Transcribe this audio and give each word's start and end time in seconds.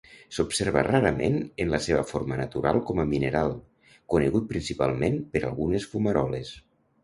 S'observa 0.35 0.81
rarament 0.87 1.37
en 1.65 1.69
la 1.73 1.81
seva 1.89 1.99
forma 2.13 2.39
natural 2.41 2.81
com 2.89 3.03
a 3.03 3.07
mineral, 3.13 3.55
conegut 4.17 4.51
principalment 4.55 5.23
per 5.37 5.47
algunes 5.53 5.91
fumaroles. 5.97 6.55